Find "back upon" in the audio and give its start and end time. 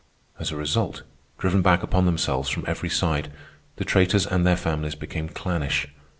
1.61-2.07